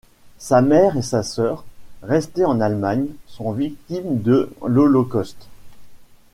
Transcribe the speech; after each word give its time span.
Sa 0.39 0.61
mère 0.63 0.97
et 0.97 1.03
sa 1.03 1.21
sœur, 1.21 1.63
restées 2.01 2.43
en 2.45 2.59
Allemagne, 2.59 3.05
sont 3.27 3.51
victimes 3.51 4.19
de 4.19 4.49
l'holocauste. 4.65 5.45